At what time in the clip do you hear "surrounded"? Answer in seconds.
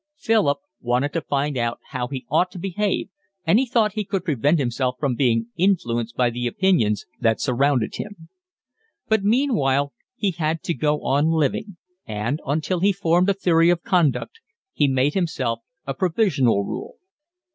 7.39-7.97